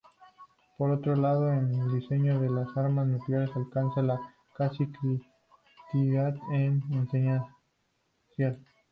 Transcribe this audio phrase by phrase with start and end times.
[0.79, 4.19] Por otro lado, en el diseño de arma nucleares alcanzar la
[4.57, 7.45] casi-criticidad es esencial.